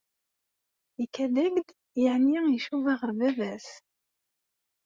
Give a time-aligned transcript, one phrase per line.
[1.03, 1.69] Ikad-ak-d
[2.01, 3.67] yeɛni icuba ɣer baba-s?